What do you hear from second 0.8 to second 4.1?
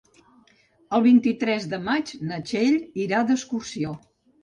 El vint-i-tres de maig na Txell irà d'excursió.